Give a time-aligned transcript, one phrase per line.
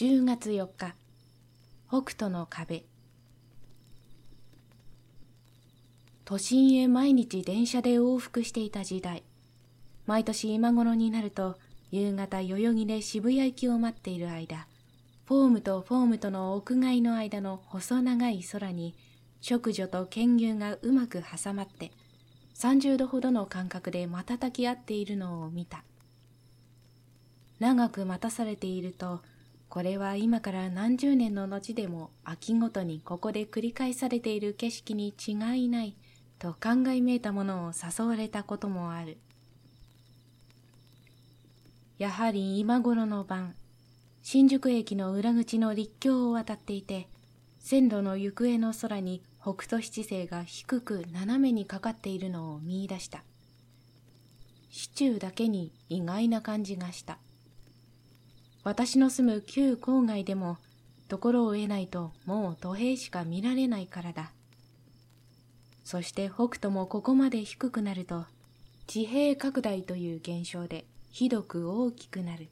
[0.00, 0.94] 10月4日
[1.86, 2.84] 北斗の壁。
[6.24, 9.24] 都心へ毎日電車で往復していた時代。
[10.06, 11.58] 毎年今頃になると
[11.90, 14.66] 夕方代々木で渋谷行きを待っている間
[15.26, 18.94] フォームとフォームとの屋外の間の細長い空に
[19.42, 21.92] 食女と剣牛がうまく挟まって
[22.54, 25.84] 30度ほどの間隔で瞬き合っているのを見た。
[27.58, 29.20] 長く待たされていると
[29.70, 35.94] これは今から何十年の後でも秋ごとにここで繰り返されている景色に違いない
[36.40, 39.16] と考えめいたものを誘われたこともある。
[41.98, 43.54] やはり今頃の晩
[44.22, 47.06] 新宿駅の裏口の立橋を渡っていて
[47.60, 53.22] 線路の行方の空に北斗七星が低く斜めにかかっているのを見出した。
[54.68, 57.18] 市中だけに意外な感じがした。
[58.64, 60.58] 私の住む旧郊外でも
[61.08, 64.30] ところを得ないともう土平しか見られないからだ
[65.84, 68.26] そして北斗もここまで低くなると
[68.86, 72.48] 地平拡大という現象でひどく大きくなる。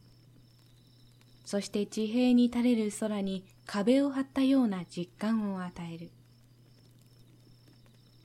[1.45, 6.11] そして地平に垂れる空に壁を張ったような実感を与える。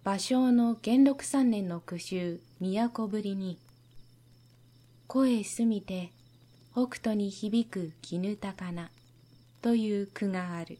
[0.05, 3.57] 芭蕉の元禄三年の句集都ぶりに、
[5.07, 6.11] 声すみて
[6.73, 8.89] 北斗に響く絹高な
[9.61, 10.79] という句がある。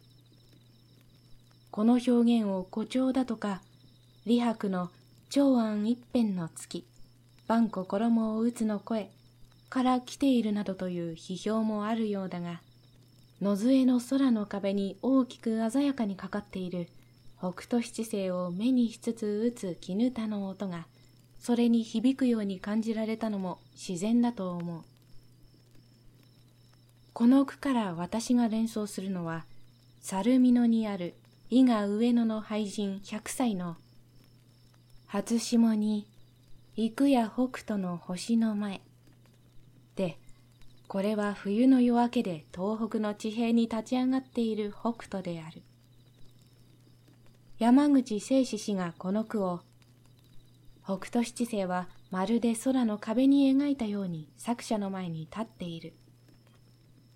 [1.69, 3.61] この表現を誇張だとか、
[4.25, 4.89] 李白の
[5.29, 6.83] 長安一辺の月、
[7.47, 9.11] 万古衣を打つの声、
[9.69, 12.61] から来ているなどという批評もあるようだが、
[13.39, 16.87] 野添の空の壁に大きく鮮やかにかかっている
[17.37, 20.87] 北斗七星を目にしつつ打つ絹田の音が、
[21.39, 24.92] それに響くように感じられたのも自然だと思う。
[27.13, 29.45] この句から私が連想するのは、
[30.01, 31.13] 猿美濃にある
[31.51, 33.77] 伊賀上野の俳人百歳の
[35.05, 36.07] 初霜に
[36.75, 38.81] 行くや北斗の星の前
[39.95, 40.17] で、
[40.87, 45.61] これは冬の夜明けで東北の地平に立ち上がっている北斗である。
[47.59, 49.61] 山口清史氏がこの句を、
[50.83, 55.93] 北斗七星はまるで空の壁に描いたように作者の前に立っている。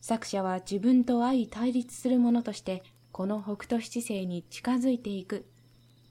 [0.02, 5.46] 作者は自分と相対立するものとしてこの北斗七星に近づいていく、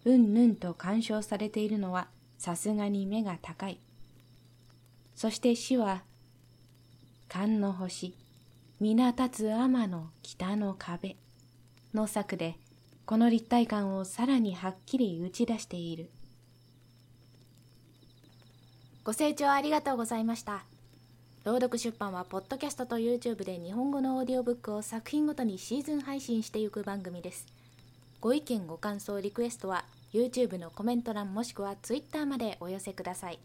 [0.05, 2.09] うんぬんと干渉されているのは
[2.39, 3.81] さすがに目が高い。
[5.15, 6.03] そして死は
[7.29, 8.15] 寒の星、
[8.81, 11.17] 皆立つ天の北の壁
[11.95, 12.57] の作で、
[13.05, 16.11] この立体感をさらにはっきり打ち出している。
[19.05, 20.65] ご清聴ありがとうございました。
[21.47, 27.47] 朗読出版は、ポッドキャストと YouTube で日本語のオーディオブックを作品ごとにシーズン配信していく番組です。
[28.21, 33.39] ご意見、ご感想、リクエストは、YouTube のコメント欄もしくは Twitter までお寄せください。